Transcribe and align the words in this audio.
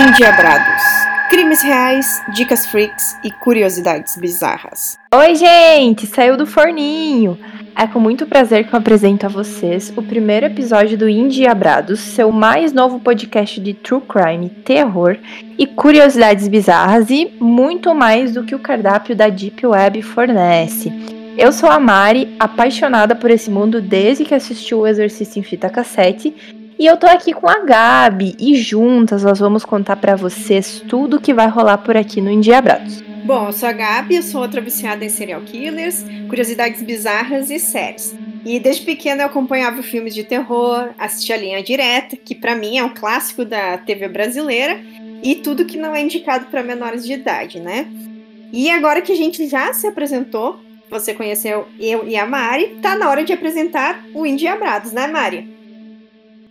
Endiabrados. 0.00 0.82
Crimes 1.28 1.60
reais, 1.60 2.22
dicas 2.32 2.64
freaks 2.64 3.18
e 3.22 3.30
curiosidades 3.30 4.16
bizarras. 4.16 4.98
Oi, 5.14 5.34
gente! 5.34 6.06
Saiu 6.06 6.38
do 6.38 6.46
forninho! 6.46 7.38
É 7.76 7.86
com 7.86 8.00
muito 8.00 8.24
prazer 8.24 8.66
que 8.66 8.74
eu 8.74 8.78
apresento 8.78 9.26
a 9.26 9.28
vocês 9.28 9.92
o 9.94 10.02
primeiro 10.02 10.46
episódio 10.46 10.96
do 10.96 11.06
Endiabrados, 11.06 12.00
seu 12.00 12.32
mais 12.32 12.72
novo 12.72 12.98
podcast 12.98 13.60
de 13.60 13.74
true 13.74 14.00
crime, 14.00 14.48
terror 14.48 15.18
e 15.58 15.66
curiosidades 15.66 16.48
bizarras 16.48 17.10
e 17.10 17.30
muito 17.38 17.94
mais 17.94 18.32
do 18.32 18.42
que 18.42 18.54
o 18.54 18.58
cardápio 18.58 19.14
da 19.14 19.28
Deep 19.28 19.66
Web 19.66 20.00
fornece. 20.00 20.90
Eu 21.36 21.52
sou 21.52 21.70
a 21.70 21.78
Mari, 21.78 22.34
apaixonada 22.40 23.14
por 23.14 23.30
esse 23.30 23.50
mundo 23.50 23.82
desde 23.82 24.24
que 24.24 24.34
assisti 24.34 24.74
o 24.74 24.86
Exorcista 24.86 25.38
em 25.38 25.42
Fita 25.42 25.68
Cassete 25.68 26.58
e 26.80 26.86
eu 26.86 26.96
tô 26.96 27.06
aqui 27.06 27.34
com 27.34 27.46
a 27.46 27.58
Gabi 27.58 28.34
e 28.38 28.54
juntas 28.54 29.22
nós 29.22 29.38
vamos 29.38 29.66
contar 29.66 29.96
para 29.96 30.16
vocês 30.16 30.82
tudo 30.88 31.18
o 31.18 31.20
que 31.20 31.34
vai 31.34 31.46
rolar 31.46 31.76
por 31.76 31.94
aqui 31.94 32.22
no 32.22 32.30
Indiabrados. 32.30 33.02
Bom, 33.22 33.48
eu 33.48 33.52
sou 33.52 33.68
a 33.68 33.72
Gabi, 33.72 34.16
eu 34.16 34.22
sou 34.22 34.40
outra 34.40 34.62
viciada 34.62 35.04
em 35.04 35.10
serial 35.10 35.42
killers, 35.42 36.02
curiosidades 36.26 36.80
bizarras 36.80 37.50
e 37.50 37.58
séries. 37.58 38.16
E 38.46 38.58
desde 38.58 38.86
pequena 38.86 39.24
eu 39.24 39.26
acompanhava 39.26 39.82
filmes 39.82 40.14
de 40.14 40.24
terror, 40.24 40.88
assistia 40.98 41.34
a 41.34 41.38
linha 41.38 41.62
direta, 41.62 42.16
que 42.16 42.34
para 42.34 42.56
mim 42.56 42.78
é 42.78 42.82
um 42.82 42.94
clássico 42.94 43.44
da 43.44 43.76
TV 43.76 44.08
brasileira, 44.08 44.80
e 45.22 45.34
tudo 45.34 45.66
que 45.66 45.76
não 45.76 45.94
é 45.94 46.00
indicado 46.00 46.46
para 46.46 46.62
menores 46.62 47.04
de 47.04 47.12
idade, 47.12 47.60
né? 47.60 47.88
E 48.50 48.70
agora 48.70 49.02
que 49.02 49.12
a 49.12 49.16
gente 49.16 49.46
já 49.46 49.70
se 49.74 49.86
apresentou, 49.86 50.58
você 50.88 51.12
conheceu 51.12 51.68
eu 51.78 52.08
e 52.08 52.16
a 52.16 52.24
Mari, 52.24 52.78
tá 52.80 52.96
na 52.96 53.10
hora 53.10 53.22
de 53.22 53.34
apresentar 53.34 54.02
o 54.14 54.24
Indiabrados, 54.24 54.92
né, 54.92 55.06
Mari? 55.06 55.59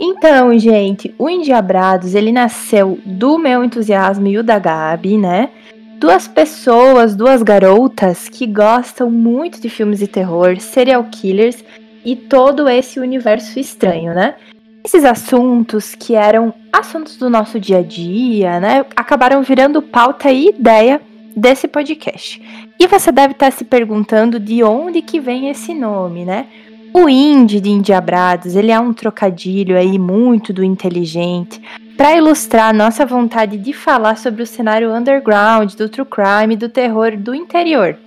Então, 0.02 0.58
gente, 0.58 1.14
o 1.17 1.30
Indiabrados, 1.30 2.16
ele 2.16 2.31
nasceu 2.31 2.97
do 3.05 3.38
meu 3.38 3.66
entusiasmo 3.66 4.28
e 4.28 4.38
o 4.38 4.44
da 4.44 4.58
Gabi, 4.58 5.17
né? 5.17 5.50
Duas 5.97 6.25
pessoas, 6.25 7.17
duas 7.17 7.44
garotas 7.44 8.30
que 8.30 8.47
gostam 8.47 9.11
muito 9.11 9.59
de 9.59 9.69
filmes 9.69 10.00
de 10.00 10.08
terror, 10.08 10.58
serial 10.61 11.03
killers 11.11 11.61
e 12.06 12.16
todo 12.16 12.69
esse 12.69 12.97
universo 12.97 13.59
estranho, 13.59 14.14
né? 14.14 14.36
Esses 14.86 15.03
assuntos 15.03 15.94
que 15.94 16.16
eram 16.16 16.53
assuntos 16.72 17.17
do 17.17 17.30
nosso 17.30 17.59
dia 17.59 17.80
a 17.80 17.84
dia, 17.84 18.61
né? 18.61 18.86
Acabaram 18.95 19.44
virando 19.44 19.81
pauta 19.81 20.31
e 20.31 20.47
ideia 20.47 21.02
desse 21.36 21.67
podcast. 21.67 22.41
E 22.80 22.88
você 22.88 23.11
deve 23.11 23.34
estar 23.34 23.52
se 23.52 23.66
perguntando 23.66 24.39
de 24.39 24.63
onde 24.63 25.02
que 25.02 25.19
vem 25.19 25.50
esse 25.50 25.73
nome, 25.73 26.23
né? 26.23 26.47
O 26.94 27.08
indie 27.08 27.62
de 27.62 27.70
Indiabrados, 27.70 28.56
ele 28.56 28.72
é 28.72 28.80
um 28.80 28.94
trocadilho 28.94 29.78
aí 29.78 30.00
muito 30.00 30.52
do 30.52 30.64
inteligente 30.64 31.62
para 31.96 32.16
ilustrar 32.16 32.73
nossa 32.73 33.06
vontade 33.06 33.58
de 33.58 33.73
falar 33.73 34.18
sobre 34.18 34.42
o 34.42 34.48
cenário 34.48 34.92
underground, 34.94 35.73
do 35.76 35.88
true 35.88 36.08
crime, 36.08 36.56
do 36.56 36.68
terror 36.68 37.16
do 37.16 37.36
interior. 37.36 37.98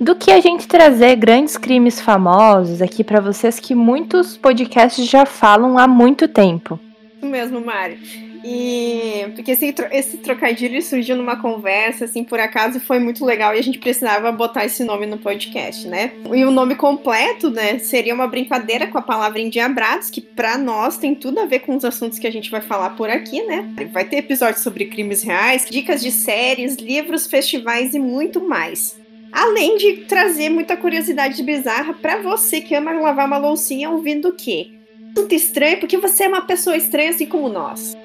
Do 0.00 0.14
que 0.14 0.30
a 0.30 0.40
gente 0.40 0.66
trazer 0.66 1.16
grandes 1.16 1.56
crimes 1.56 2.00
famosos 2.00 2.80
aqui 2.80 3.04
para 3.04 3.20
vocês 3.20 3.60
que 3.60 3.74
muitos 3.74 4.36
podcasts 4.36 5.06
já 5.06 5.26
falam 5.26 5.78
há 5.78 5.86
muito 5.86 6.26
tempo. 6.26 6.78
Mesmo, 7.26 7.60
Mário. 7.60 7.98
E 8.44 9.24
porque 9.34 9.52
esse, 9.52 9.72
esse 9.92 10.16
trocadilho 10.18 10.82
surgiu 10.82 11.16
numa 11.16 11.36
conversa, 11.36 12.06
assim, 12.06 12.24
por 12.24 12.40
acaso 12.40 12.80
foi 12.80 12.98
muito 12.98 13.24
legal 13.24 13.54
e 13.54 13.58
a 13.58 13.62
gente 13.62 13.78
precisava 13.78 14.32
botar 14.32 14.64
esse 14.64 14.82
nome 14.82 15.06
no 15.06 15.16
podcast, 15.16 15.86
né? 15.86 16.12
E 16.32 16.44
o 16.44 16.50
nome 16.50 16.74
completo, 16.74 17.50
né, 17.50 17.78
seria 17.78 18.12
uma 18.12 18.26
brincadeira 18.26 18.88
com 18.88 18.98
a 18.98 19.02
palavra 19.02 19.40
endiabrados, 19.40 20.10
que 20.10 20.20
para 20.20 20.58
nós 20.58 20.96
tem 20.96 21.14
tudo 21.14 21.38
a 21.38 21.46
ver 21.46 21.60
com 21.60 21.76
os 21.76 21.84
assuntos 21.84 22.18
que 22.18 22.26
a 22.26 22.32
gente 22.32 22.50
vai 22.50 22.60
falar 22.60 22.90
por 22.90 23.08
aqui, 23.08 23.42
né? 23.44 23.72
Vai 23.92 24.04
ter 24.04 24.16
episódios 24.16 24.62
sobre 24.62 24.86
crimes 24.86 25.22
reais, 25.22 25.66
dicas 25.70 26.02
de 26.02 26.10
séries, 26.10 26.76
livros, 26.76 27.28
festivais 27.28 27.94
e 27.94 27.98
muito 28.00 28.40
mais. 28.46 29.00
Além 29.30 29.78
de 29.78 29.98
trazer 30.04 30.50
muita 30.50 30.76
curiosidade 30.76 31.42
bizarra 31.42 31.94
para 31.94 32.20
você 32.20 32.60
que 32.60 32.74
ama 32.74 32.92
lavar 32.92 33.26
uma 33.26 33.38
loucinha 33.38 33.88
ouvindo 33.88 34.28
o 34.28 34.32
quê? 34.32 34.81
Tudo 35.14 35.32
estranho 35.32 35.78
porque 35.78 35.98
você 35.98 36.24
é 36.24 36.28
uma 36.28 36.42
pessoa 36.42 36.76
estranha 36.76 37.10
assim 37.10 37.26
como 37.26 37.48
nós. 37.48 37.96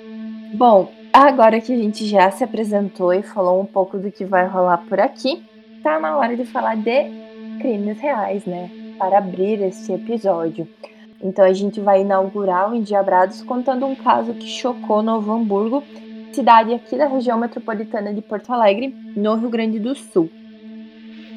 Bom, 0.54 0.92
agora 1.12 1.60
que 1.62 1.74
a 1.74 1.78
gente 1.78 2.06
já 2.06 2.30
se 2.32 2.44
apresentou 2.44 3.14
e 3.14 3.22
falou 3.22 3.62
um 3.62 3.66
pouco 3.66 3.98
do 3.98 4.12
que 4.12 4.26
vai 4.26 4.48
rolar 4.48 4.78
por 4.90 5.00
aqui, 5.00 5.44
tá 5.84 6.00
na 6.00 6.18
hora 6.18 6.36
de 6.36 6.46
falar 6.46 6.76
de 6.76 7.06
crimes 7.60 8.00
reais, 8.00 8.46
né? 8.46 8.70
Para 8.98 9.20
abrir 9.20 9.62
esse 9.62 9.92
episódio. 9.92 10.68
Então 11.22 11.44
a 11.44 11.54
gente 11.54 11.80
vai 11.80 12.02
inaugurar 12.02 12.72
o 12.72 12.76
Indiabrados 12.76 13.42
contando 13.42 13.86
um 13.86 13.96
caso 13.96 14.34
que 14.34 14.48
chocou 14.48 15.02
Novo 15.02 15.32
Hamburgo, 15.32 15.84
cidade 16.32 16.74
aqui 16.74 16.96
da 16.96 17.08
região 17.08 17.38
metropolitana 17.38 18.14
de 18.14 18.22
Porto 18.22 18.54
Alegre, 18.54 18.96
no 19.16 19.36
Rio 19.36 19.50
Grande 19.50 19.80
do 19.80 19.96
Sul. 19.96 20.30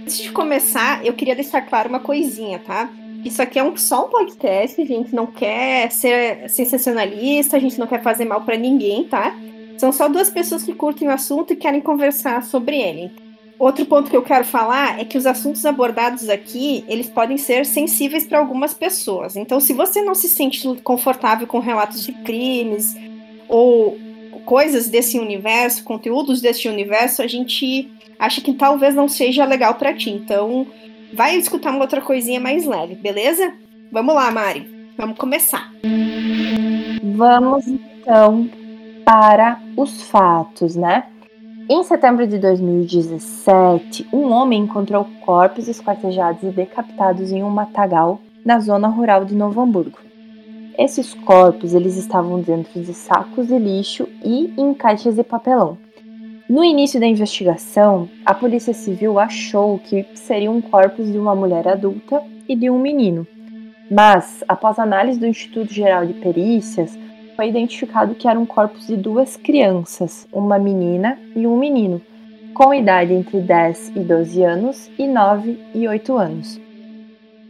Antes 0.02 0.19
de 0.19 0.32
começar, 0.32 1.04
eu 1.04 1.14
queria 1.14 1.34
deixar 1.34 1.62
claro 1.62 1.88
uma 1.88 2.00
coisinha, 2.00 2.58
tá? 2.58 2.91
Isso 3.25 3.42
aqui 3.42 3.58
é 3.58 3.62
um, 3.62 3.76
só 3.76 4.06
um 4.06 4.10
podcast, 4.10 4.81
a 4.81 4.84
gente 4.84 5.14
não 5.14 5.26
quer 5.26 5.91
ser 5.91 6.48
sensacionalista, 6.48 7.56
a 7.56 7.60
gente 7.60 7.78
não 7.78 7.86
quer 7.86 8.03
fazer 8.03 8.25
mal 8.25 8.42
para 8.42 8.56
ninguém, 8.56 9.04
tá? 9.04 9.36
São 9.76 9.92
só 9.92 10.08
duas 10.08 10.31
pessoas 10.31 10.62
que 10.62 10.75
curtem 10.75 11.08
o 11.08 11.10
assunto 11.10 11.53
e 11.53 11.56
querem 11.56 11.81
conversar 11.81 12.42
sobre 12.42 12.81
ele. 12.81 13.10
Outro 13.58 13.84
ponto 13.84 14.10
que 14.10 14.16
eu 14.16 14.22
quero 14.22 14.44
falar 14.44 14.98
é 14.98 15.04
que 15.04 15.19
os 15.19 15.26
assuntos 15.26 15.66
abordados 15.66 16.31
aqui, 16.31 16.82
eles 16.88 17.10
podem 17.10 17.36
ser 17.36 17.66
sensíveis 17.66 18.26
para 18.26 18.38
algumas 18.38 18.72
pessoas. 18.72 19.37
Então, 19.37 19.60
se 19.60 19.75
você 19.75 20.00
não 20.00 20.14
se 20.14 20.28
sente 20.28 20.66
confortável 20.82 21.47
com 21.47 21.58
relatos 21.58 22.02
de 22.02 22.12
crimes 22.12 22.97
ou 23.47 23.98
coisas 24.47 24.88
desse 24.88 25.19
universo, 25.19 25.84
conteúdos 25.84 26.41
desse 26.41 26.69
universo, 26.69 27.20
a 27.20 27.26
gente 27.26 27.91
acha 28.19 28.41
que 28.41 28.54
talvez 28.54 28.94
não 28.94 29.08
seja 29.08 29.44
legal 29.44 29.75
para 29.75 29.94
ti. 29.94 30.08
Então, 30.08 30.66
vai 31.12 31.37
escutar 31.37 31.71
uma 31.71 31.81
outra 31.81 32.00
coisinha 32.00 32.41
mais 32.41 32.66
leve, 32.66 32.94
beleza? 32.94 33.53
Vamos 33.91 34.15
lá, 34.15 34.31
Mari. 34.31 34.93
Vamos 34.97 35.19
começar. 35.19 35.72
Vamos 37.16 37.66
então 37.66 38.48
para 39.04 39.60
os 39.76 40.03
fatos, 40.03 40.76
né? 40.76 41.04
Em 41.69 41.82
setembro 41.84 42.26
de 42.26 42.38
2017, 42.38 44.09
um 44.12 44.32
homem 44.32 44.62
encontrou 44.62 45.06
corpos 45.25 45.69
esquartejados 45.69 46.43
e 46.43 46.50
decapitados 46.50 47.31
em 47.31 47.44
um 47.44 47.50
matagal 47.50 48.20
na 48.44 48.59
zona 48.59 48.88
rural 48.88 49.25
de 49.25 49.34
Novo 49.34 49.60
Hamburgo. 49.60 49.99
Esses 50.76 51.15
corpos 51.15 51.75
eles 51.75 51.97
estavam 51.97 52.41
dentro 52.41 52.81
de 52.81 52.93
sacos 52.93 53.47
de 53.47 53.59
lixo 53.59 54.09
e 54.25 54.53
em 54.56 54.75
caixas 54.75 55.15
de 55.15 55.22
papelão. 55.22 55.78
No 56.50 56.65
início 56.65 56.99
da 56.99 57.06
investigação, 57.06 58.11
a 58.27 58.34
Polícia 58.34 58.75
Civil 58.75 59.21
achou 59.21 59.78
que 59.78 60.05
seriam 60.16 60.61
corpos 60.61 61.06
de 61.06 61.16
uma 61.16 61.33
mulher 61.33 61.69
adulta 61.69 62.21
e 62.49 62.56
de 62.56 62.69
um 62.69 62.77
menino. 62.77 63.25
Mas, 63.88 64.43
após 64.49 64.77
análise 64.77 65.21
do 65.21 65.28
Instituto 65.28 65.72
Geral 65.72 66.05
de 66.05 66.15
Perícias, 66.15 66.99
foi 67.37 67.49
identificado 67.50 68.16
que 68.16 68.27
eram 68.27 68.44
corpos 68.44 68.88
de 68.88 68.97
duas 68.97 69.37
crianças, 69.37 70.27
uma 70.33 70.59
menina 70.59 71.16
e 71.37 71.47
um 71.47 71.56
menino, 71.56 72.03
com 72.53 72.75
idade 72.75 73.12
entre 73.12 73.41
10 73.41 73.93
e 73.94 74.00
12 74.00 74.43
anos 74.43 74.91
e 74.99 75.06
9 75.06 75.56
e 75.72 75.87
8 75.87 76.17
anos. 76.17 76.61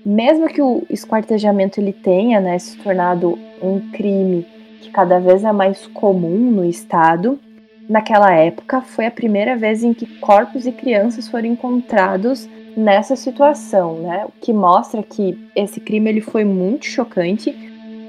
Mesmo 0.05 0.47
que 0.47 0.61
o 0.61 0.83
esquartejamento 0.91 1.81
ele 1.81 1.95
tenha 1.95 2.39
né, 2.39 2.59
se 2.59 2.77
tornado 2.77 3.39
um 3.63 3.81
crime 3.93 4.47
que 4.83 4.91
cada 4.91 5.19
vez 5.19 5.43
é 5.43 5.53
mais 5.53 5.87
comum 5.87 6.51
no 6.51 6.67
estado, 6.67 7.41
naquela 7.91 8.33
época 8.33 8.81
foi 8.81 9.05
a 9.05 9.11
primeira 9.11 9.57
vez 9.57 9.83
em 9.83 9.93
que 9.93 10.07
corpos 10.07 10.65
e 10.65 10.71
crianças 10.71 11.27
foram 11.27 11.49
encontrados 11.49 12.49
nessa 12.77 13.17
situação, 13.17 14.03
né? 14.03 14.25
O 14.27 14.33
que 14.41 14.53
mostra 14.53 15.03
que 15.03 15.37
esse 15.57 15.81
crime 15.81 16.09
ele 16.09 16.21
foi 16.21 16.45
muito 16.45 16.87
chocante, 16.87 17.53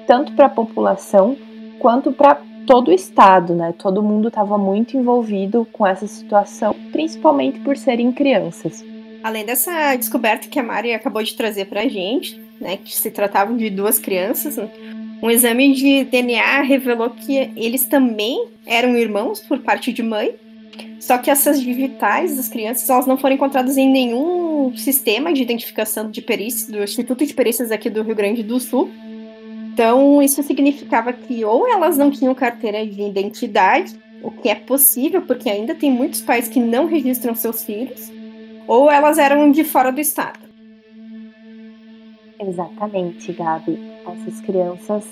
tanto 0.06 0.34
para 0.34 0.46
a 0.46 0.50
população 0.50 1.36
quanto 1.80 2.14
para 2.14 2.40
todo 2.68 2.90
o 2.90 2.94
estado, 2.94 3.56
né? 3.56 3.74
Todo 3.76 4.04
mundo 4.04 4.28
estava 4.28 4.56
muito 4.56 4.96
envolvido 4.96 5.68
com 5.74 5.86
essa 5.86 6.06
situação, 6.06 6.76
principalmente 6.92 7.60
por 7.62 7.76
serem 7.76 8.12
crianças. 8.12 8.86
Além 9.24 9.44
dessa 9.44 9.96
descoberta 9.96 10.48
que 10.48 10.60
a 10.60 10.64
Mari 10.64 10.94
acabou 10.94 11.24
de 11.24 11.36
trazer 11.36 11.66
para 11.66 11.82
a 11.82 11.88
gente, 11.88 12.40
né, 12.60 12.78
que 12.78 12.96
se 12.96 13.10
tratavam 13.10 13.58
de 13.58 13.70
duas 13.72 13.98
crianças, 13.98 14.58
um 15.22 15.30
exame 15.30 15.74
de 15.74 16.04
DNA 16.06 16.64
revelou 16.64 17.12
que 17.12 17.52
eles 17.56 17.86
também 17.86 18.48
eram 18.66 18.98
irmãos 18.98 19.40
por 19.40 19.60
parte 19.60 19.94
de 19.94 20.02
mãe, 20.02 20.34
só 21.00 21.18
que 21.20 21.30
essas 21.30 21.62
digitais 21.62 22.36
das 22.36 22.48
crianças 22.48 22.90
elas 22.90 23.06
não 23.06 23.18
foram 23.18 23.36
encontradas 23.36 23.78
em 23.78 23.88
nenhum 23.88 24.76
sistema 24.76 25.32
de 25.32 25.44
identificação 25.44 26.10
de 26.10 26.22
perícias 26.24 26.70
do 26.70 26.84
Instituto 26.84 27.24
de 27.24 27.34
Perícias 27.36 27.72
aqui 27.72 27.88
do 27.88 28.02
Rio 28.02 28.16
Grande 28.16 28.42
do 28.42 28.60
Sul. 28.60 28.90
Então, 29.72 30.22
isso 30.24 30.42
significava 30.42 31.14
que 31.14 31.46
ou 31.46 31.68
elas 31.68 31.98
não 31.98 32.10
tinham 32.10 32.34
carteira 32.34 32.86
de 32.86 33.02
identidade, 33.02 33.96
o 34.24 34.32
que 34.32 34.50
é 34.50 34.56
possível, 34.56 35.22
porque 35.22 35.50
ainda 35.50 35.76
tem 35.76 35.92
muitos 35.92 36.22
pais 36.22 36.48
que 36.48 36.60
não 36.60 36.88
registram 36.88 37.36
seus 37.36 37.64
filhos, 37.64 38.12
ou 38.68 38.90
elas 38.90 39.20
eram 39.20 39.52
de 39.52 39.64
fora 39.64 39.92
do 39.92 40.02
estado. 40.02 40.40
Exatamente, 42.40 43.32
Gabi 43.34 43.91
essas 44.08 44.42
crianças 44.42 45.06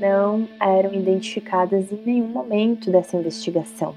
não 0.00 0.48
eram 0.60 0.92
identificadas 0.92 1.90
em 1.92 2.00
nenhum 2.04 2.28
momento 2.28 2.90
dessa 2.90 3.16
investigação. 3.16 3.94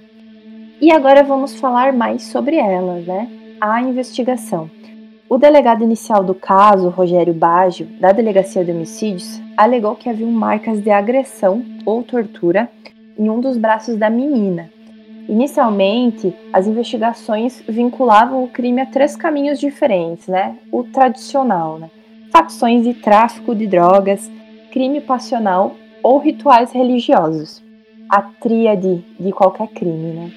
E 0.79 0.91
agora 0.91 1.23
vamos 1.23 1.59
falar 1.59 1.93
mais 1.93 2.23
sobre 2.23 2.57
ela, 2.57 2.99
né? 2.99 3.29
A 3.61 3.81
investigação. 3.81 4.69
O 5.27 5.37
delegado 5.37 5.83
inicial 5.83 6.23
do 6.23 6.35
caso, 6.35 6.89
Rogério 6.89 7.33
Baggio, 7.33 7.87
da 7.99 8.11
Delegacia 8.11 8.63
de 8.63 8.71
Homicídios, 8.71 9.41
alegou 9.57 9.95
que 9.95 10.09
haviam 10.09 10.29
marcas 10.29 10.81
de 10.81 10.91
agressão 10.91 11.65
ou 11.85 12.03
tortura 12.03 12.69
em 13.17 13.29
um 13.29 13.39
dos 13.39 13.57
braços 13.57 13.97
da 13.97 14.09
menina. 14.09 14.69
Inicialmente, 15.27 16.35
as 16.53 16.67
investigações 16.67 17.63
vinculavam 17.67 18.43
o 18.43 18.47
crime 18.47 18.81
a 18.81 18.85
três 18.85 19.15
caminhos 19.15 19.59
diferentes, 19.59 20.27
né? 20.27 20.57
O 20.71 20.83
tradicional, 20.83 21.79
né? 21.79 21.89
Facções 22.31 22.83
de 22.83 22.93
tráfico 22.93 23.55
de 23.55 23.65
drogas, 23.65 24.29
crime 24.75 24.99
passional 24.99 25.73
ou 26.03 26.17
rituais 26.17 26.73
religiosos. 26.73 27.63
A 28.09 28.21
tríade 28.21 29.05
de 29.17 29.31
qualquer 29.31 29.69
crime, 29.69 30.11
né? 30.11 30.31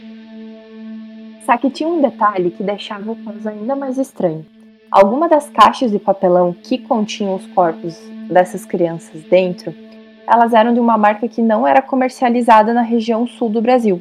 Só 1.45 1.57
que 1.57 1.69
tinha 1.69 1.89
um 1.89 2.01
detalhe 2.01 2.53
que 2.53 2.63
deixava 2.63 3.11
o 3.11 3.17
caso 3.17 3.49
ainda 3.49 3.75
mais 3.75 3.99
estranho. 3.99 4.47
Algumas 4.93 5.29
das 5.29 5.51
caixas 5.51 5.91
de 5.91 5.99
papelão 5.99 6.53
que 6.53 6.79
continham 6.79 7.35
os 7.35 7.45
corpos 7.49 7.99
dessas 8.31 8.65
crianças 8.65 9.25
dentro, 9.25 9.75
elas 10.25 10.55
eram 10.55 10.73
de 10.73 10.79
uma 10.79 10.97
marca 10.97 11.27
que 11.27 11.43
não 11.43 11.67
era 11.67 11.83
comercializada 11.83 12.73
na 12.73 12.83
região 12.83 13.27
sul 13.27 13.51
do 13.51 13.61
Brasil. 13.61 14.01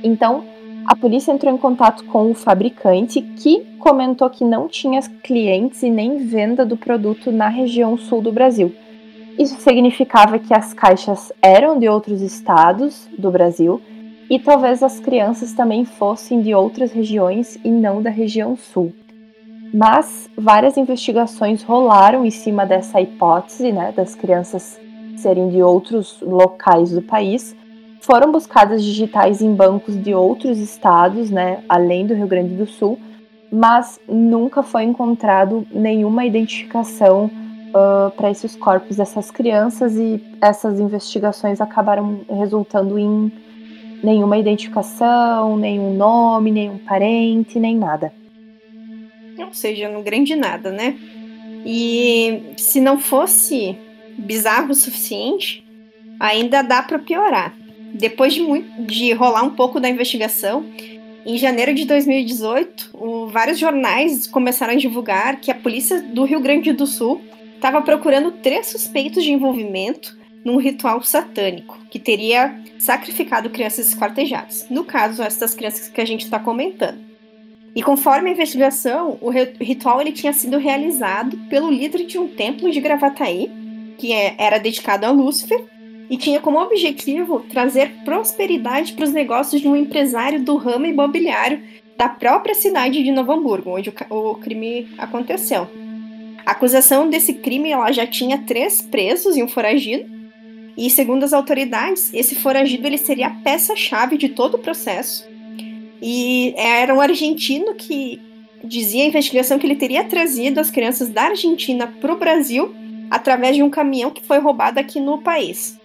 Então, 0.00 0.44
a 0.86 0.94
polícia 0.94 1.32
entrou 1.32 1.52
em 1.52 1.58
contato 1.58 2.04
com 2.04 2.30
o 2.30 2.34
fabricante, 2.34 3.20
que 3.20 3.66
comentou 3.80 4.30
que 4.30 4.44
não 4.44 4.68
tinha 4.68 5.00
clientes 5.24 5.82
e 5.82 5.90
nem 5.90 6.18
venda 6.18 6.64
do 6.64 6.76
produto 6.76 7.32
na 7.32 7.48
região 7.48 7.98
sul 7.98 8.22
do 8.22 8.30
Brasil. 8.30 8.72
Isso 9.38 9.60
significava 9.60 10.38
que 10.38 10.54
as 10.54 10.72
caixas 10.72 11.30
eram 11.42 11.78
de 11.78 11.88
outros 11.88 12.22
estados 12.22 13.06
do 13.18 13.30
Brasil 13.30 13.80
e 14.30 14.38
talvez 14.38 14.82
as 14.82 14.98
crianças 14.98 15.52
também 15.52 15.84
fossem 15.84 16.40
de 16.40 16.54
outras 16.54 16.90
regiões 16.90 17.58
e 17.62 17.70
não 17.70 18.00
da 18.00 18.08
região 18.08 18.56
sul. 18.56 18.92
Mas 19.74 20.28
várias 20.36 20.78
investigações 20.78 21.62
rolaram 21.62 22.24
em 22.24 22.30
cima 22.30 22.64
dessa 22.64 23.00
hipótese, 23.00 23.70
né, 23.72 23.92
das 23.94 24.14
crianças 24.14 24.80
serem 25.16 25.50
de 25.50 25.62
outros 25.62 26.18
locais 26.22 26.92
do 26.92 27.02
país. 27.02 27.54
Foram 28.00 28.32
buscadas 28.32 28.82
digitais 28.82 29.42
em 29.42 29.54
bancos 29.54 30.02
de 30.02 30.14
outros 30.14 30.58
estados, 30.58 31.30
né, 31.30 31.62
além 31.68 32.06
do 32.06 32.14
Rio 32.14 32.26
Grande 32.26 32.54
do 32.54 32.66
Sul, 32.66 32.98
mas 33.52 34.00
nunca 34.08 34.62
foi 34.62 34.84
encontrado 34.84 35.66
nenhuma 35.70 36.24
identificação 36.24 37.30
uh, 37.68 38.10
para 38.16 38.30
esses 38.30 38.54
corpos 38.56 38.96
dessas 38.96 39.30
crianças 39.30 39.96
e 39.96 40.22
essas 40.40 40.80
investigações 40.80 41.60
acabaram 41.60 42.20
resultando 42.28 42.98
em 42.98 43.32
nenhuma 44.02 44.38
identificação, 44.38 45.56
nenhum 45.56 45.94
nome, 45.94 46.50
nenhum 46.50 46.78
parente, 46.78 47.58
nem 47.58 47.76
nada 47.76 48.12
ou 49.46 49.54
seja, 49.54 49.88
no 49.88 50.02
grande 50.02 50.34
nada, 50.34 50.70
né? 50.70 50.98
E 51.64 52.54
se 52.56 52.80
não 52.80 52.98
fosse 52.98 53.76
bizarro 54.18 54.70
o 54.70 54.74
suficiente, 54.74 55.64
ainda 56.18 56.62
dá 56.62 56.82
para 56.82 56.98
piorar. 56.98 57.54
Depois 57.94 58.34
de, 58.34 58.40
muito, 58.40 58.82
de 58.82 59.12
rolar 59.12 59.42
um 59.42 59.50
pouco 59.50 59.80
da 59.80 59.88
investigação, 59.88 60.64
em 61.24 61.36
janeiro 61.36 61.74
de 61.74 61.84
2018, 61.84 62.90
o, 62.94 63.26
vários 63.26 63.58
jornais 63.58 64.26
começaram 64.26 64.74
a 64.74 64.76
divulgar 64.76 65.40
que 65.40 65.50
a 65.50 65.54
polícia 65.54 66.00
do 66.00 66.24
Rio 66.24 66.40
Grande 66.40 66.72
do 66.72 66.86
Sul 66.86 67.20
estava 67.56 67.82
procurando 67.82 68.30
três 68.30 68.66
suspeitos 68.66 69.24
de 69.24 69.32
envolvimento 69.32 70.16
num 70.44 70.58
ritual 70.58 71.02
satânico 71.02 71.76
que 71.90 71.98
teria 71.98 72.62
sacrificado 72.78 73.50
crianças 73.50 73.88
esquartejadas. 73.88 74.66
No 74.70 74.84
caso, 74.84 75.22
essas 75.22 75.54
crianças 75.54 75.88
que 75.88 76.00
a 76.00 76.04
gente 76.04 76.24
está 76.24 76.38
comentando. 76.38 76.98
E 77.74 77.82
conforme 77.82 78.30
a 78.30 78.32
investigação, 78.32 79.18
o 79.20 79.28
ritual 79.28 80.00
ele 80.00 80.12
tinha 80.12 80.32
sido 80.32 80.56
realizado 80.56 81.36
pelo 81.50 81.70
líder 81.70 82.06
de 82.06 82.18
um 82.18 82.28
templo 82.28 82.70
de 82.70 82.80
Gravataí, 82.80 83.50
que 83.98 84.12
é, 84.12 84.34
era 84.38 84.58
dedicado 84.58 85.04
a 85.04 85.10
Lúcifer, 85.10 85.62
e 86.08 86.16
tinha 86.16 86.40
como 86.40 86.60
objetivo 86.60 87.40
trazer 87.40 87.90
prosperidade 88.04 88.92
para 88.92 89.04
os 89.04 89.12
negócios 89.12 89.60
de 89.60 89.68
um 89.68 89.76
empresário 89.76 90.40
do 90.40 90.56
ramo 90.56 90.86
imobiliário 90.86 91.60
da 91.96 92.08
própria 92.08 92.54
cidade 92.54 93.02
de 93.02 93.10
Novo 93.10 93.32
Hamburgo, 93.32 93.76
onde 93.76 93.90
o, 93.90 94.14
o 94.14 94.34
crime 94.36 94.88
aconteceu. 94.96 95.68
A 96.46 96.52
acusação 96.52 97.10
desse 97.10 97.34
crime 97.34 97.70
ela 97.70 97.92
já 97.92 98.06
tinha 98.06 98.38
três 98.38 98.80
presos 98.80 99.36
e 99.36 99.42
um 99.42 99.48
foragido, 99.48 100.08
e 100.76 100.88
segundo 100.88 101.24
as 101.24 101.32
autoridades, 101.32 102.14
esse 102.14 102.34
foragido 102.36 102.86
ele 102.86 102.98
seria 102.98 103.26
a 103.26 103.30
peça-chave 103.30 104.16
de 104.16 104.28
todo 104.28 104.54
o 104.54 104.58
processo 104.58 105.26
e 106.00 106.54
era 106.56 106.94
um 106.94 107.00
argentino 107.00 107.74
que 107.74 108.20
dizia 108.62 109.04
a 109.04 109.06
investigação 109.06 109.58
que 109.58 109.66
ele 109.66 109.76
teria 109.76 110.04
trazido 110.04 110.60
as 110.60 110.70
crianças 110.70 111.08
da 111.08 111.24
Argentina 111.24 111.86
para 111.86 112.12
o 112.12 112.18
Brasil 112.18 112.74
através 113.10 113.56
de 113.56 113.62
um 113.62 113.70
caminhão 113.70 114.10
que 114.10 114.24
foi 114.24 114.38
roubado 114.38 114.78
aqui 114.78 115.00
no 115.00 115.18
país. 115.18 115.78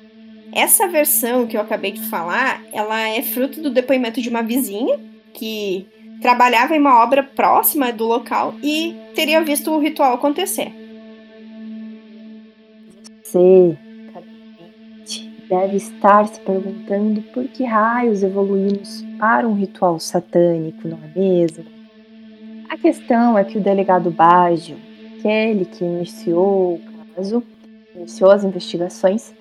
Essa 0.51 0.87
versão 0.87 1.47
que 1.47 1.55
eu 1.55 1.61
acabei 1.61 1.91
de 1.91 2.01
falar, 2.01 2.61
ela 2.73 3.07
é 3.07 3.21
fruto 3.21 3.61
do 3.61 3.69
depoimento 3.69 4.21
de 4.21 4.29
uma 4.29 4.41
vizinha 4.41 4.99
que 5.33 5.87
trabalhava 6.21 6.75
em 6.75 6.79
uma 6.79 7.01
obra 7.03 7.23
próxima 7.23 7.91
do 7.91 8.05
local 8.05 8.53
e 8.61 8.95
teria 9.15 9.43
visto 9.43 9.71
o 9.71 9.79
ritual 9.79 10.13
acontecer. 10.13 10.71
Você 13.23 13.77
deve 15.49 15.77
estar 15.77 16.27
se 16.27 16.39
perguntando 16.39 17.21
por 17.33 17.45
que 17.47 17.65
raios 17.65 18.23
evoluímos 18.23 19.03
para 19.19 19.47
um 19.47 19.53
ritual 19.53 19.99
satânico, 19.99 20.87
não 20.87 20.99
é 21.03 21.19
mesmo? 21.19 21.65
A 22.69 22.77
questão 22.77 23.37
é 23.37 23.43
que 23.43 23.57
o 23.57 23.61
delegado 23.61 24.09
Baggio, 24.11 24.77
aquele 25.17 25.65
que 25.65 25.83
iniciou 25.83 26.75
o 26.75 26.81
caso, 27.15 27.43
iniciou 27.95 28.31
as 28.31 28.43
investigações, 28.43 29.33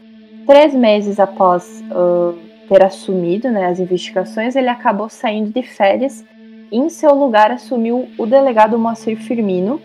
três 0.46 0.74
meses 0.74 1.20
após 1.20 1.84
uh, 1.92 2.36
ter 2.68 2.82
assumido 2.82 3.50
né, 3.50 3.66
as 3.66 3.78
investigações, 3.78 4.56
ele 4.56 4.68
acabou 4.68 5.08
saindo 5.08 5.52
de 5.52 5.62
férias 5.62 6.24
em 6.70 6.88
seu 6.88 7.14
lugar 7.14 7.50
assumiu 7.50 8.08
o 8.18 8.26
delegado 8.26 8.78
Moacir 8.78 9.16
Firmino, 9.16 9.80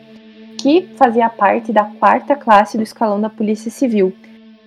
que 0.58 0.90
fazia 0.96 1.30
parte 1.30 1.72
da 1.72 1.84
quarta 1.84 2.36
classe 2.36 2.78
do 2.78 2.84
escalão 2.84 3.20
da 3.20 3.30
Polícia 3.30 3.72
Civil 3.72 4.14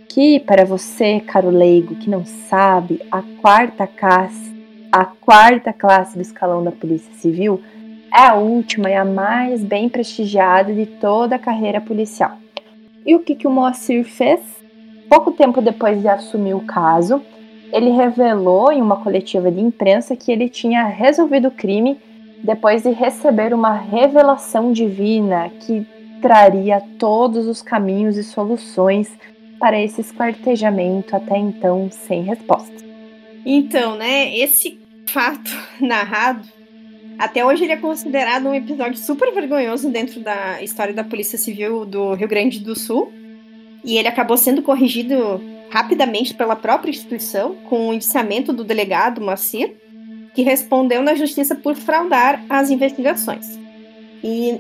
que 0.09 0.41
para 0.41 0.65
você, 0.65 1.21
caro 1.21 1.51
leigo, 1.51 1.95
que 1.95 2.09
não 2.09 2.25
sabe, 2.25 3.01
a 3.13 3.23
quarta 3.41 3.87
classe, 3.87 4.53
a 4.91 5.05
quarta 5.05 5.73
classe 5.73 6.17
do 6.17 6.23
escalão 6.23 6.65
da 6.65 6.73
Polícia 6.73 7.13
Civil 7.15 7.61
é 8.13 8.23
a 8.23 8.35
última 8.35 8.91
e 8.91 8.95
a 8.95 9.05
mais 9.05 9.63
bem 9.63 9.89
prestigiada 9.89 10.73
de 10.73 10.87
toda 10.87 11.37
a 11.37 11.39
carreira 11.39 11.81
policial. 11.81 12.39
E 13.05 13.15
o 13.15 13.21
que, 13.21 13.35
que 13.35 13.47
o 13.47 13.51
Moacir 13.51 14.05
fez? 14.05 14.41
Pouco 15.11 15.31
tempo 15.31 15.61
depois 15.61 16.01
de 16.01 16.09
assumir 16.09 16.55
o 16.55 16.67
caso, 16.67 17.23
ele 17.71 17.91
revelou 17.91 18.73
em 18.73 18.81
uma 18.81 18.97
coletiva 18.97 19.51
de 19.51 19.61
imprensa 19.61 20.17
que 20.17 20.33
ele 20.33 20.49
tinha 20.49 20.85
resolvido 20.85 21.49
o 21.49 21.53
crime 21.53 21.99
depois 22.43 22.83
de 22.83 22.91
receber 22.91 23.53
uma 23.53 23.73
revelação 23.73 24.73
divina 24.73 25.51
que 25.61 25.87
traria 26.21 26.81
todos 26.99 27.47
os 27.47 27.63
caminhos 27.63 28.17
e 28.17 28.25
soluções 28.25 29.11
para 29.59 29.81
esse 29.81 30.01
esquartejamento 30.01 31.15
até 31.15 31.37
então 31.37 31.89
sem 31.91 32.23
resposta. 32.23 32.77
Então, 33.45 33.97
né, 33.97 34.37
esse 34.37 34.81
fato 35.07 35.51
narrado, 35.81 36.47
até 37.19 37.45
hoje 37.45 37.65
ele 37.65 37.73
é 37.73 37.77
considerado 37.77 38.47
um 38.47 38.55
episódio 38.55 38.97
super 38.97 39.33
vergonhoso 39.33 39.91
dentro 39.91 40.21
da 40.21 40.63
história 40.63 40.95
da 40.95 41.03
Polícia 41.03 41.39
Civil 41.39 41.85
do 41.85 42.15
Rio 42.15 42.29
Grande 42.29 42.61
do 42.61 42.79
Sul, 42.79 43.13
e 43.85 43.97
ele 43.97 44.09
acabou 44.09 44.37
sendo 44.37 44.63
corrigido 44.63 45.41
rapidamente 45.71 46.35
pela 46.35 46.57
própria 46.57 46.91
instituição, 46.91 47.57
com 47.69 47.89
o 47.89 47.95
indiciamento 47.95 48.53
do 48.53 48.65
delegado 48.65 49.21
Macir, 49.21 49.75
que 50.39 50.43
respondeu 50.45 51.03
na 51.03 51.17
justiça 51.17 51.57
por 51.57 51.75
fraudar 51.75 52.45
as 52.49 52.71
investigações. 52.71 53.59
E, 54.23 54.51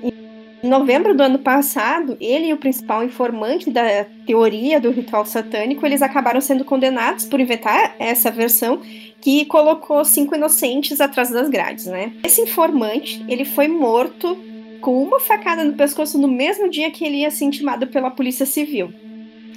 em 0.60 0.68
novembro 0.68 1.14
do 1.14 1.22
ano 1.22 1.38
passado, 1.38 2.16
ele 2.20 2.48
e 2.48 2.52
o 2.52 2.56
principal 2.56 3.04
informante 3.04 3.70
da 3.70 4.04
teoria 4.26 4.80
do 4.80 4.90
ritual 4.90 5.24
satânico, 5.24 5.86
eles 5.86 6.02
acabaram 6.02 6.40
sendo 6.40 6.64
condenados 6.64 7.26
por 7.26 7.38
inventar 7.38 7.94
essa 8.00 8.28
versão 8.28 8.80
que 9.20 9.44
colocou 9.44 10.04
cinco 10.04 10.34
inocentes 10.34 11.00
atrás 11.00 11.30
das 11.30 11.48
grades, 11.48 11.86
né? 11.86 12.12
Esse 12.24 12.40
informante, 12.40 13.24
ele 13.28 13.44
foi 13.44 13.68
morto 13.68 14.36
com 14.80 15.00
uma 15.00 15.20
facada 15.20 15.62
no 15.62 15.74
pescoço 15.74 16.18
no 16.18 16.26
mesmo 16.26 16.68
dia 16.68 16.90
que 16.90 17.04
ele 17.04 17.18
ia 17.18 17.30
ser 17.30 17.44
intimado 17.44 17.86
pela 17.86 18.10
polícia 18.10 18.44
civil. 18.44 18.92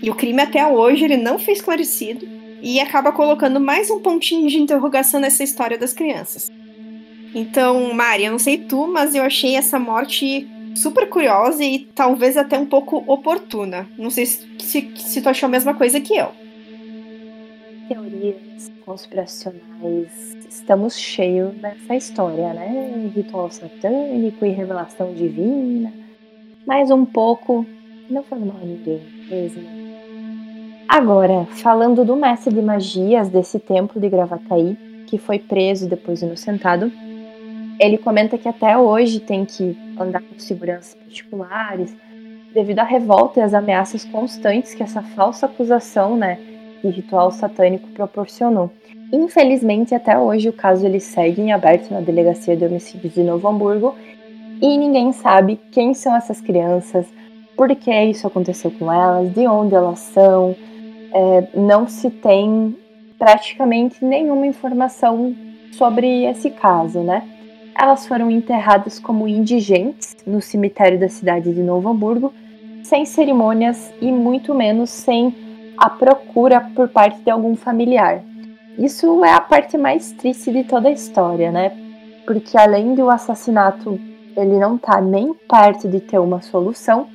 E 0.04 0.12
o 0.12 0.13
crime 0.13 0.44
até 0.44 0.68
hoje 0.68 1.04
ele 1.04 1.18
não 1.18 1.40
foi 1.40 1.56
esclarecido 1.56 2.28
e 2.62 2.80
acaba 2.80 3.12
colocando 3.12 3.60
mais 3.60 3.89
um 3.89 4.00
pontinho 4.00 4.48
de 4.50 4.60
interrogação 4.60 5.20
nessa 5.20 5.44
história 5.44 5.77
das 5.77 5.94
crianças. 5.94 6.51
Então, 7.34 7.94
Mari, 7.94 8.25
eu 8.25 8.32
não 8.32 8.39
sei 8.39 8.58
tu, 8.58 8.88
mas 8.88 9.15
eu 9.15 9.24
achei 9.24 9.56
essa 9.56 9.80
morte 9.80 10.48
super 10.75 11.08
curiosa 11.10 11.63
e 11.63 11.80
talvez 11.80 12.38
até 12.38 12.58
um 12.58 12.65
pouco 12.65 13.03
oportuna. 13.08 13.88
Não 13.98 14.10
sei 14.10 14.25
se, 14.25 14.48
se, 14.60 14.91
se 14.96 15.22
tu 15.22 15.30
achou 15.30 15.48
a 15.48 15.50
mesma 15.50 15.74
coisa 15.74 16.00
que 16.00 16.15
eu. 16.15 16.30
teorias 17.88 18.72
conspiracionais, 18.86 20.36
estamos 20.50 20.98
cheios 20.98 21.53
dessa 21.56 21.96
história, 21.96 22.53
né? 22.53 23.12
Ritual 23.15 23.50
satânico 23.50 24.46
e 24.46 24.50
revelação 24.50 25.13
divina. 25.13 25.91
Mais 26.65 26.91
um 26.91 27.06
pouco 27.06 27.65
não 28.10 28.24
faz 28.24 28.44
mal 28.44 28.58
a 28.62 28.65
ninguém 28.65 29.01
mesmo. 29.30 29.80
Agora, 30.93 31.48
falando 31.63 32.03
do 32.03 32.17
mestre 32.17 32.53
de 32.53 32.62
magias 32.62 33.29
desse 33.29 33.57
templo 33.57 33.98
de 33.98 34.10
Gravataí, 34.10 34.77
que 35.07 35.17
foi 35.17 35.39
preso 35.39 35.88
depois 35.88 36.21
inocentado, 36.21 36.91
ele 37.79 37.98
comenta 37.98 38.38
que 38.38 38.50
até 38.50 38.77
hoje 38.77 39.21
tem 39.21 39.45
que 39.45 39.77
andar 39.98 40.21
com 40.21 40.38
seguranças 40.38 40.93
particulares, 40.95 41.95
devido 42.53 42.79
à 42.79 42.83
revolta 42.83 43.39
e 43.39 43.41
às 43.41 43.53
ameaças 43.53 44.03
constantes 44.03 44.74
que 44.74 44.83
essa 44.83 45.01
falsa 45.01 45.45
acusação, 45.45 46.17
né, 46.17 46.38
de 46.83 46.89
ritual 46.89 47.31
satânico 47.31 47.88
proporcionou. 47.91 48.69
Infelizmente, 49.13 49.95
até 49.95 50.19
hoje 50.19 50.50
o 50.50 50.53
caso 50.53 50.86
ele 50.86 51.00
segue 51.00 51.41
em 51.41 51.53
aberto 51.53 51.89
na 51.89 52.01
delegacia 52.01 52.57
de 52.57 52.65
homicídios 52.65 53.13
de 53.13 53.24
Novo 53.24 53.48
Hamburgo 53.48 53.95
e 54.62 54.77
ninguém 54.77 55.13
sabe 55.13 55.57
quem 55.71 55.93
são 55.93 56.13
essas 56.13 56.41
crianças, 56.41 57.07
por 57.55 57.74
que 57.77 57.93
isso 58.03 58.27
aconteceu 58.27 58.69
com 58.71 58.91
elas, 58.91 59.31
de 59.33 59.48
onde 59.48 59.74
elas 59.74 60.00
são. 60.00 60.53
É, 61.13 61.48
não 61.53 61.88
se 61.88 62.10
tem 62.10 62.77
praticamente 63.18 64.03
nenhuma 64.03 64.48
informação 64.48 65.36
sobre 65.74 66.25
esse 66.25 66.50
caso, 66.50 67.01
né? 67.01 67.27
Elas 67.77 68.06
foram 68.08 68.30
enterradas 68.30 69.00
como 69.00 69.27
indigentes 69.27 70.15
no 70.25 70.41
cemitério 70.41 71.00
da 71.00 71.10
cidade 71.10 71.53
de 71.53 71.62
Novo 71.62 71.89
Hamburgo, 71.89 72.34
sem 72.84 73.06
cerimônias 73.06 73.94
e 74.01 74.12
muito 74.12 74.53
menos 74.53 74.89
sem 74.89 75.34
a 75.77 75.89
procura 75.89 76.62
por 76.75 76.89
parte 76.89 77.22
de 77.22 77.30
algum 77.30 77.56
familiar. 77.56 78.22
Isso 78.77 79.24
é 79.24 79.34
a 79.34 79.41
parte 79.41 79.77
mais 79.77 80.12
triste 80.12 80.51
de 80.51 80.63
toda 80.63 80.89
a 80.89 80.91
história, 80.91 81.51
né? 81.51 81.72
Porque 82.25 82.58
além 82.58 82.96
do 82.96 83.10
assassinato 83.10 84.00
ele 84.36 84.58
não 84.58 84.77
tá 84.77 85.01
nem 85.01 85.34
perto 85.34 85.88
de 85.88 86.00
ter 86.00 86.20
uma 86.20 86.41
solução, 86.41 87.08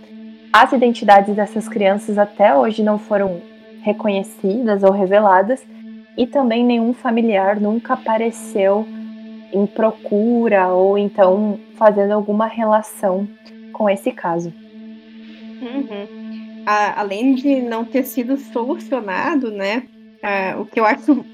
as 0.53 0.73
identidades 0.73 1.35
dessas 1.35 1.69
crianças 1.69 2.19
até 2.19 2.55
hoje 2.55 2.83
não 2.83 2.99
foram 2.99 3.41
reconhecidas 3.87 4.83
ou 4.83 4.90
reveladas 4.90 5.64
e 6.19 6.26
também 6.26 6.64
nenhum 6.64 6.93
familiar 6.93 7.61
nunca 7.61 7.95
apareceu 7.95 8.85
em 9.52 9.64
procura 9.64 10.69
ou 10.69 10.99
então 10.99 11.61
fazendo 11.76 12.12
alguma 12.12 12.47
relação 12.47 13.28
com 13.73 13.88
esse 13.88 14.11
caso. 14.11 14.52
Uhum. 15.62 16.64
A, 16.66 17.00
além 17.00 17.37
de 17.37 17.61
não 17.61 17.85
ter 17.85 18.05
sido 18.05 18.37
solucionado, 18.37 19.52
né? 19.52 19.85
o 20.59 20.64
que 20.64 20.81
eu 20.81 20.85
acho 20.85 21.25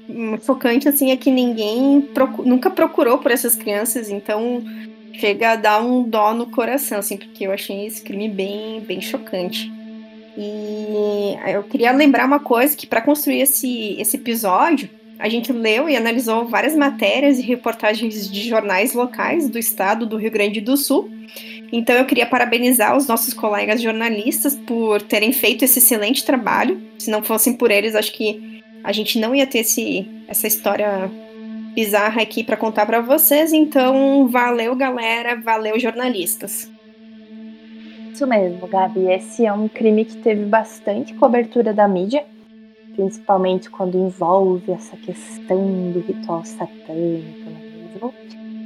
chocante 0.43 0.87
assim 0.87 1.09
é 1.09 1.17
que 1.17 1.31
ninguém 1.31 1.99
procu 2.13 2.43
nunca 2.43 2.69
procurou 2.69 3.17
por 3.17 3.31
essas 3.31 3.55
crianças, 3.55 4.11
então 4.11 4.63
chega 5.13 5.53
a 5.53 5.55
dar 5.55 5.81
um 5.81 6.03
dó 6.03 6.31
no 6.35 6.51
coração, 6.51 6.99
assim, 6.99 7.17
porque 7.17 7.47
eu 7.47 7.51
achei 7.51 7.87
esse 7.87 8.03
crime 8.03 8.29
bem, 8.29 8.81
bem 8.81 9.01
chocante. 9.01 9.72
E 10.37 11.37
eu 11.47 11.63
queria 11.63 11.91
lembrar 11.91 12.25
uma 12.25 12.39
coisa 12.39 12.75
que 12.75 12.87
para 12.87 13.01
construir 13.01 13.41
esse, 13.41 13.95
esse 13.99 14.17
episódio, 14.17 14.89
a 15.19 15.29
gente 15.29 15.53
leu 15.53 15.87
e 15.87 15.95
analisou 15.95 16.47
várias 16.47 16.75
matérias 16.75 17.39
e 17.39 17.43
reportagens 17.43 18.29
de 18.29 18.47
jornais 18.47 18.93
locais 18.93 19.47
do 19.47 19.59
estado 19.59 20.05
do 20.05 20.17
Rio 20.17 20.31
Grande 20.31 20.59
do 20.59 20.75
Sul. 20.75 21.09
Então 21.71 21.95
eu 21.95 22.05
queria 22.05 22.25
parabenizar 22.25 22.95
os 22.95 23.07
nossos 23.07 23.33
colegas 23.33 23.81
jornalistas 23.81 24.55
por 24.55 25.01
terem 25.01 25.31
feito 25.31 25.63
esse 25.63 25.79
excelente 25.79 26.25
trabalho. 26.25 26.81
Se 26.99 27.09
não 27.09 27.23
fossem 27.23 27.53
por 27.53 27.71
eles, 27.71 27.95
acho 27.95 28.11
que 28.11 28.61
a 28.83 28.91
gente 28.91 29.17
não 29.17 29.33
ia 29.33 29.47
ter 29.47 29.59
esse, 29.59 30.07
essa 30.27 30.45
história 30.45 31.09
bizarra 31.73 32.21
aqui 32.21 32.43
para 32.43 32.57
contar 32.57 32.85
para 32.85 33.01
vocês. 33.01 33.53
Então, 33.53 34.27
valeu, 34.27 34.75
galera, 34.75 35.35
valeu, 35.35 35.79
jornalistas. 35.79 36.72
Isso 38.13 38.27
mesmo, 38.27 38.67
Gabi. 38.67 39.11
Esse 39.11 39.43
é 39.43 39.51
um 39.51 39.67
crime 39.67 40.05
que 40.05 40.17
teve 40.17 40.45
bastante 40.45 41.15
cobertura 41.15 41.73
da 41.73 41.87
mídia, 41.87 42.23
principalmente 42.95 43.71
quando 43.71 43.97
envolve 43.97 44.71
essa 44.71 44.95
questão 44.95 45.91
do 45.91 45.99
ritual 45.99 46.45
satânico, 46.45 47.39
é 47.47 48.03
mesmo? 48.03 48.13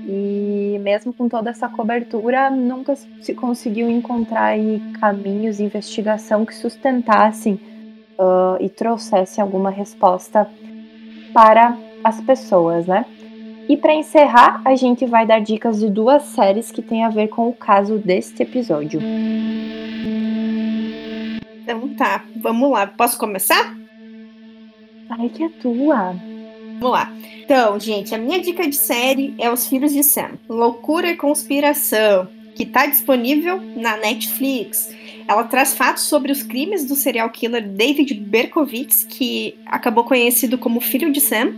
E 0.06 0.78
mesmo 0.82 1.14
com 1.14 1.30
toda 1.30 1.50
essa 1.50 1.70
cobertura, 1.70 2.50
nunca 2.50 2.94
se 3.22 3.34
conseguiu 3.34 3.90
encontrar 3.90 4.58
caminhos 5.00 5.58
de 5.58 5.64
investigação 5.64 6.46
que 6.46 6.54
sustentassem 6.54 7.54
uh, 8.20 8.58
e 8.60 8.68
trouxessem 8.68 9.42
alguma 9.42 9.70
resposta 9.70 10.46
para 11.34 11.78
as 12.04 12.20
pessoas, 12.20 12.86
né? 12.86 13.06
E 13.70 13.76
para 13.76 13.94
encerrar, 13.94 14.62
a 14.64 14.76
gente 14.76 15.06
vai 15.06 15.26
dar 15.26 15.40
dicas 15.40 15.80
de 15.80 15.90
duas 15.90 16.24
séries 16.24 16.72
que 16.72 16.82
têm 16.82 17.04
a 17.04 17.10
ver 17.10 17.28
com 17.28 17.50
o 17.50 17.54
caso 17.54 17.98
deste 17.98 18.44
episódio. 18.44 19.02
Então 21.62 21.90
tá, 21.96 22.24
vamos 22.38 22.72
lá. 22.72 22.88
Posso 22.88 23.18
começar? 23.20 23.76
Ai, 25.10 25.30
que 25.30 25.44
é 25.44 25.50
tua. 25.50 26.16
Vamos 26.80 26.92
lá. 26.92 27.12
Então, 27.44 27.78
gente, 27.80 28.16
a 28.16 28.18
minha 28.18 28.40
dica 28.40 28.68
de 28.68 28.76
série 28.76 29.36
é 29.38 29.52
Os 29.52 29.68
Filhos 29.68 29.92
de 29.92 30.04
Sam. 30.04 30.32
Loucura 30.48 31.10
e 31.10 31.18
Conspiração, 31.18 32.28
que 32.56 32.64
está 32.64 32.86
disponível 32.86 33.60
na 33.76 33.98
Netflix. 33.98 34.96
Ela 35.28 35.44
traz 35.44 35.76
fatos 35.76 36.04
sobre 36.04 36.32
os 36.32 36.42
crimes 36.42 36.86
do 36.86 36.96
serial 36.96 37.30
killer 37.30 37.68
David 37.68 38.14
Berkowitz, 38.14 39.04
que 39.04 39.58
acabou 39.66 40.06
conhecido 40.06 40.58
como 40.58 40.80
Filho 40.80 41.12
de 41.12 41.20
Sam, 41.20 41.54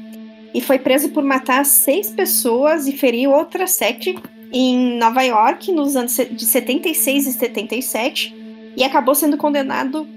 e 0.53 0.61
foi 0.61 0.79
preso 0.79 1.09
por 1.09 1.23
matar 1.23 1.65
seis 1.65 2.09
pessoas 2.09 2.87
e 2.87 2.91
ferir 2.91 3.29
outras 3.29 3.71
sete 3.71 4.17
em 4.51 4.97
Nova 4.97 5.21
York 5.21 5.71
nos 5.71 5.95
anos 5.95 6.15
de 6.15 6.45
76 6.45 7.27
e 7.27 7.33
77 7.33 8.35
e 8.75 8.83
acabou 8.83 9.13
sendo 9.13 9.37
condenado 9.37 10.07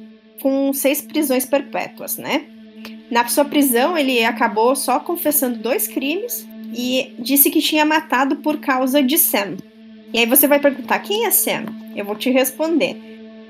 com 0.40 0.72
seis 0.72 1.00
prisões 1.00 1.44
perpétuas, 1.44 2.16
né? 2.16 2.46
Na 3.10 3.26
sua 3.28 3.44
prisão, 3.44 3.96
ele 3.96 4.24
acabou 4.24 4.74
só 4.74 4.98
confessando 4.98 5.58
dois 5.58 5.86
crimes 5.86 6.46
e 6.74 7.14
disse 7.18 7.50
que 7.50 7.60
tinha 7.60 7.84
matado 7.84 8.36
por 8.36 8.58
causa 8.58 9.02
de 9.02 9.18
Sam. 9.18 9.56
E 10.12 10.18
aí 10.18 10.26
você 10.26 10.48
vai 10.48 10.58
perguntar, 10.58 10.98
quem 11.00 11.26
é 11.26 11.30
Sam? 11.30 11.66
Eu 11.94 12.04
vou 12.04 12.16
te 12.16 12.30
responder. 12.30 12.96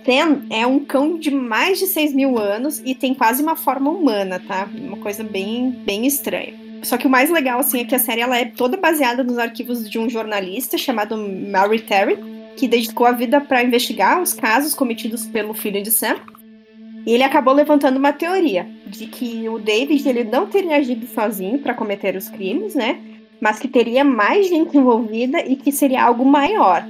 Sam 0.04 0.42
é 0.50 0.66
um 0.66 0.80
cão 0.80 1.16
de 1.16 1.30
mais 1.30 1.78
de 1.78 1.86
6 1.86 2.12
mil 2.12 2.38
anos 2.38 2.82
e 2.84 2.94
tem 2.94 3.14
quase 3.14 3.42
uma 3.42 3.54
forma 3.54 3.90
humana, 3.90 4.40
tá? 4.40 4.68
Uma 4.74 4.96
coisa 4.96 5.22
bem, 5.22 5.70
bem 5.70 6.06
estranha. 6.06 6.61
Só 6.82 6.96
que 6.96 7.06
o 7.06 7.10
mais 7.10 7.30
legal, 7.30 7.60
assim, 7.60 7.80
é 7.80 7.84
que 7.84 7.94
a 7.94 7.98
série 7.98 8.20
ela 8.20 8.36
é 8.36 8.44
toda 8.44 8.76
baseada 8.76 9.22
nos 9.22 9.38
arquivos 9.38 9.88
de 9.88 9.98
um 9.98 10.10
jornalista 10.10 10.76
chamado 10.76 11.16
Mary 11.16 11.80
Terry, 11.80 12.18
que 12.56 12.68
dedicou 12.68 13.06
a 13.06 13.12
vida 13.12 13.40
para 13.40 13.62
investigar 13.62 14.20
os 14.20 14.34
casos 14.34 14.74
cometidos 14.74 15.24
pelo 15.26 15.54
filho 15.54 15.82
de 15.82 15.90
Sam. 15.90 16.16
E 17.06 17.12
ele 17.12 17.22
acabou 17.22 17.54
levantando 17.54 17.96
uma 17.96 18.12
teoria 18.12 18.66
de 18.86 19.06
que 19.06 19.48
o 19.48 19.58
David 19.58 20.08
ele 20.08 20.24
não 20.24 20.46
teria 20.46 20.76
agido 20.76 21.06
sozinho 21.06 21.58
para 21.58 21.74
cometer 21.74 22.16
os 22.16 22.28
crimes, 22.28 22.74
né? 22.74 23.00
Mas 23.40 23.58
que 23.58 23.66
teria 23.66 24.04
mais 24.04 24.48
gente 24.48 24.76
envolvida 24.76 25.40
e 25.40 25.56
que 25.56 25.72
seria 25.72 26.04
algo 26.04 26.24
maior. 26.24 26.84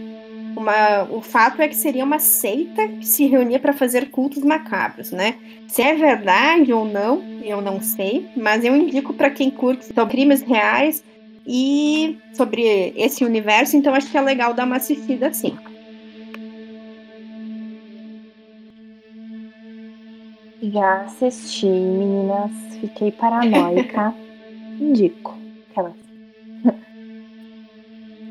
Uma, 0.57 1.05
o 1.05 1.21
fato 1.21 1.63
é 1.63 1.69
que 1.69 1.75
seria 1.75 2.05
uma 2.05 2.19
seita 2.19 2.87
que 2.89 3.07
se 3.07 3.27
reunia 3.27 3.59
para 3.59 3.73
fazer 3.73 4.11
cultos 4.11 4.43
macabros, 4.43 5.11
né? 5.11 5.37
Se 5.67 5.81
é 5.83 5.95
verdade 5.95 6.73
ou 6.73 6.85
não, 6.85 7.23
eu 7.43 7.61
não 7.61 7.81
sei, 7.81 8.29
mas 8.37 8.65
eu 8.65 8.77
indico 8.77 9.15
para 9.15 9.31
quem 9.31 9.51
curte 9.51 9.87
sobre 9.87 10.07
crimes 10.11 10.43
reais 10.43 11.03
e 11.47 12.19
sobre 12.35 12.93
esse 12.97 13.25
universo, 13.25 13.77
então 13.77 13.95
acho 13.95 14.11
que 14.11 14.19
é 14.19 14.21
legal 14.21 14.55
dar 14.55 14.67
uma 14.67 14.77
assistida 14.77 15.29
assim. 15.29 15.57
Já 20.63 21.03
assisti, 21.03 21.67
meninas, 21.67 22.53
fiquei 22.81 23.11
paranoica. 23.11 24.15
Indico. 24.79 25.37
Aquelas. 25.71 26.02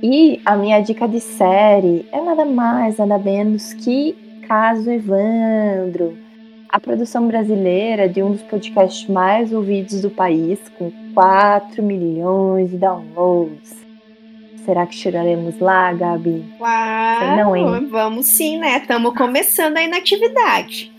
E 0.03 0.41
a 0.43 0.55
minha 0.55 0.79
dica 0.81 1.08
de 1.08 1.20
série 1.20 2.08
é 2.12 2.20
nada 2.20 2.43
mais, 2.43 2.98
nada 2.98 3.20
menos 3.20 3.74
que 3.74 4.15
Caso 4.48 4.89
Evandro, 4.89 6.17
a 6.67 6.79
produção 6.79 7.27
brasileira 7.27 8.10
de 8.10 8.24
um 8.24 8.31
dos 8.31 8.41
podcasts 8.41 9.08
mais 9.08 9.53
ouvidos 9.53 10.01
do 10.01 10.10
país, 10.10 10.60
com 10.77 10.91
4 11.13 11.84
milhões 11.84 12.72
de 12.72 12.77
downloads. 12.77 13.75
Será 14.65 14.88
que 14.88 14.96
chegaremos 14.96 15.60
lá, 15.60 15.93
Gabi? 15.93 16.46
Uau, 16.60 17.38
não, 17.38 17.55
hein? 17.55 17.88
Vamos 17.89 18.25
sim, 18.25 18.58
né? 18.58 18.77
Estamos 18.77 19.15
começando 19.15 19.77
aí 19.77 19.88
na 19.88 19.98
atividade. 19.98 20.91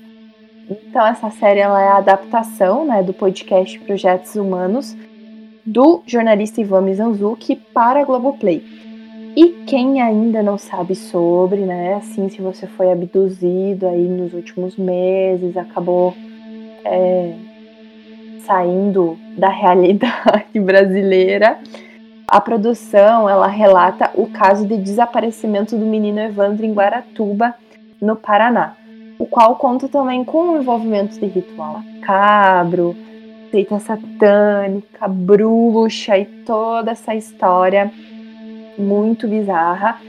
Então, 0.71 1.05
essa 1.07 1.31
série 1.31 1.61
é 1.61 1.65
a 1.65 1.97
adaptação 1.97 2.85
né, 2.85 3.03
do 3.03 3.13
podcast 3.13 3.79
Projetos 3.81 4.37
Humanos 4.37 4.97
do 5.65 6.03
jornalista 6.07 6.61
Ivan 6.61 6.83
Mizanzuki 6.83 7.57
para 7.57 8.01
a 8.01 8.05
Globoplay. 8.05 8.72
E 9.35 9.65
quem 9.67 10.03
ainda 10.03 10.43
não 10.43 10.59
sabe 10.59 10.95
sobre, 10.95 11.61
né? 11.61 11.95
Assim, 11.95 12.29
se 12.29 12.43
você 12.43 12.67
foi 12.67 12.93
abduzido 12.93 13.89
aí 13.89 14.07
nos 14.07 14.35
últimos 14.35 14.77
meses, 14.77 15.57
acabou 15.57 16.15
é, 16.85 17.33
saindo 18.45 19.17
da 19.39 19.49
realidade 19.49 20.59
brasileira, 20.61 21.59
a 22.29 22.41
produção 22.41 23.29
ela 23.29 23.47
relata 23.47 24.11
o 24.15 24.27
caso 24.27 24.67
de 24.67 24.77
desaparecimento 24.77 25.77
do 25.79 25.87
menino 25.87 26.21
Evandro 26.21 26.67
em 26.67 26.73
Guaratuba, 26.73 27.55
no 28.01 28.17
Paraná, 28.17 28.75
o 29.19 29.25
qual 29.25 29.57
conta 29.57 29.89
também 29.89 30.25
com 30.25 30.51
o 30.51 30.59
envolvimento 30.59 31.19
de 31.19 31.27
ritual 31.27 31.81
macabro, 32.01 32.97
seita 33.51 33.79
satânica, 33.79 35.07
bruxa 35.09 36.19
e 36.19 36.25
toda 36.25 36.91
essa 36.91 37.15
história 37.15 37.93
muito 38.83 39.29
bizarra 39.29 40.01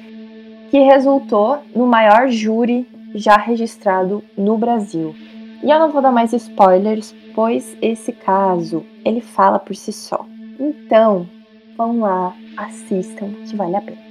que 0.69 0.79
resultou 0.79 1.59
no 1.75 1.85
maior 1.85 2.29
júri 2.29 2.87
já 3.13 3.37
registrado 3.37 4.23
no 4.35 4.57
Brasil. 4.57 5.15
E 5.63 5.69
eu 5.69 5.79
não 5.79 5.91
vou 5.91 6.01
dar 6.01 6.11
mais 6.11 6.33
spoilers, 6.33 7.13
pois 7.35 7.77
esse 7.81 8.11
caso 8.11 8.83
ele 9.05 9.21
fala 9.21 9.59
por 9.59 9.75
si 9.75 9.93
só. 9.93 10.25
Então, 10.59 11.29
vão 11.77 11.99
lá, 11.99 12.35
assistam, 12.57 13.29
que 13.47 13.55
vale 13.55 13.75
a 13.75 13.81
pena. 13.81 14.01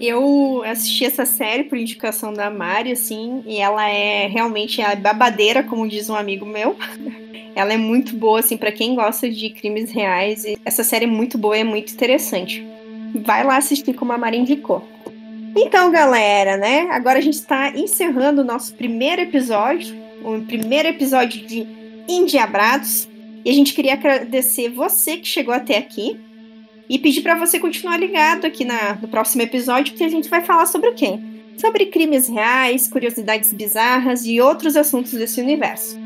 Eu 0.00 0.64
assisti 0.66 1.04
essa 1.04 1.24
série 1.24 1.62
por 1.64 1.78
indicação 1.78 2.34
da 2.34 2.50
Mari, 2.50 2.90
assim, 2.90 3.44
e 3.46 3.58
ela 3.58 3.88
é 3.88 4.26
realmente 4.26 4.82
a 4.82 4.96
babadeira, 4.96 5.62
como 5.62 5.88
diz 5.88 6.10
um 6.10 6.16
amigo 6.16 6.44
meu. 6.44 6.76
Ela 7.54 7.74
é 7.74 7.76
muito 7.76 8.16
boa, 8.16 8.40
assim, 8.40 8.56
para 8.56 8.72
quem 8.72 8.94
gosta 8.94 9.28
de 9.28 9.50
crimes 9.50 9.92
reais. 9.92 10.42
Essa 10.64 10.82
série 10.82 11.04
é 11.04 11.08
muito 11.08 11.36
boa 11.36 11.54
e 11.56 11.60
é 11.60 11.64
muito 11.64 11.92
interessante. 11.92 12.66
Vai 13.14 13.44
lá 13.44 13.56
assistir 13.56 13.92
como 13.94 14.12
a 14.12 14.18
Mari 14.18 14.38
indicou. 14.38 14.86
Então, 15.56 15.90
galera, 15.90 16.56
né? 16.56 16.88
Agora 16.90 17.18
a 17.18 17.22
gente 17.22 17.34
está 17.34 17.70
encerrando 17.76 18.40
o 18.40 18.44
nosso 18.44 18.74
primeiro 18.74 19.20
episódio, 19.20 19.94
o 20.24 20.40
primeiro 20.42 20.88
episódio 20.88 21.46
de 21.46 21.66
Indiabrados. 22.08 23.08
E 23.44 23.50
a 23.50 23.52
gente 23.52 23.74
queria 23.74 23.94
agradecer 23.94 24.70
você 24.70 25.16
que 25.16 25.26
chegou 25.26 25.52
até 25.52 25.76
aqui 25.76 26.18
e 26.88 26.98
pedir 26.98 27.22
para 27.22 27.34
você 27.34 27.58
continuar 27.58 27.98
ligado 27.98 28.46
aqui 28.46 28.64
na, 28.64 28.94
no 29.00 29.08
próximo 29.08 29.42
episódio, 29.42 29.94
que 29.94 30.04
a 30.04 30.08
gente 30.08 30.28
vai 30.28 30.42
falar 30.42 30.66
sobre 30.66 30.88
o 30.88 30.94
quê? 30.94 31.18
Sobre 31.56 31.86
crimes 31.86 32.28
reais, 32.28 32.88
curiosidades 32.88 33.52
bizarras 33.52 34.24
e 34.24 34.40
outros 34.40 34.76
assuntos 34.76 35.12
desse 35.12 35.40
universo. 35.40 35.98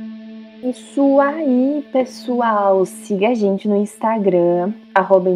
Isso 0.62 1.20
aí, 1.20 1.84
pessoal. 1.92 2.84
Siga 2.84 3.28
a 3.28 3.34
gente 3.34 3.68
no 3.68 3.76
Instagram, 3.76 4.72
arroba 4.94 5.30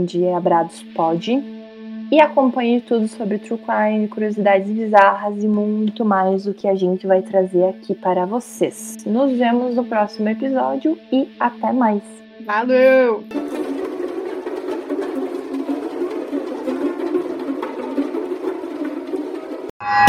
e 2.11 2.21
acompanhe 2.21 2.81
tudo 2.81 3.07
sobre 3.07 3.39
True 3.39 3.59
Crime, 3.59 4.09
curiosidades 4.09 4.69
bizarras 4.69 5.43
e 5.43 5.47
muito 5.47 6.05
mais 6.05 6.47
o 6.47 6.53
que 6.53 6.67
a 6.67 6.75
gente 6.75 7.07
vai 7.07 7.23
trazer 7.23 7.65
aqui 7.65 7.95
para 7.95 8.27
vocês. 8.27 8.97
Nos 9.07 9.37
vemos 9.37 9.77
no 9.77 9.85
próximo 9.85 10.29
episódio 10.29 10.99
e 11.13 11.29
até 11.39 11.73
mais. 11.73 12.03
Valeu! 12.45 13.25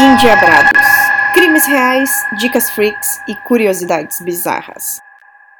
Indiabrados. 0.00 0.72
Crimes 1.34 1.66
reais, 1.66 2.10
dicas 2.38 2.70
freaks 2.70 3.20
e 3.28 3.36
curiosidades 3.46 4.20
bizarras. 4.20 5.00